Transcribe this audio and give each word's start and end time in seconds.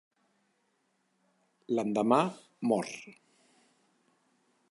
L'endemà, 1.75 2.19
mor. 2.73 2.91